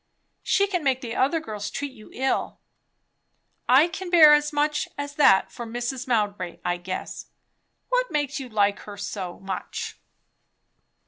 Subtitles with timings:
[0.41, 2.57] "She can make the other girls treat you ill."
[3.69, 6.07] "I can bear as much as that for Mrs.
[6.07, 7.27] Mowbray, I guess."
[7.89, 9.99] "What makes you like her so much?"